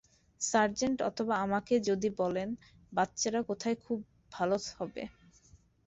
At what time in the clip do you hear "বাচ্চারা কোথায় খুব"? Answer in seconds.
2.91-3.99